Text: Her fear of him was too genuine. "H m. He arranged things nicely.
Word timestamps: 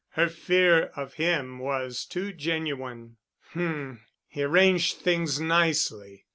Her 0.13 0.29
fear 0.29 0.85
of 0.95 1.13
him 1.13 1.59
was 1.59 2.05
too 2.05 2.33
genuine. 2.33 3.17
"H 3.51 3.57
m. 3.57 4.01
He 4.27 4.41
arranged 4.41 4.97
things 4.97 5.39
nicely. 5.39 6.25